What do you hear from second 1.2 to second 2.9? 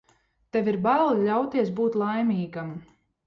ļauties būt laimīgam.